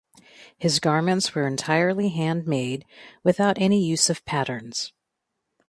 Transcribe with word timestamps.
His 0.57 0.79
garments 0.79 1.35
were 1.35 1.45
entirely 1.45 2.09
handmade 2.09 2.85
without 3.23 3.61
any 3.61 3.79
use 3.85 4.09
of 4.09 4.25
patterns. 4.25 4.93